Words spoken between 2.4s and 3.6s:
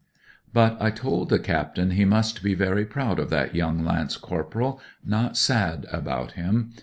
be very proud of that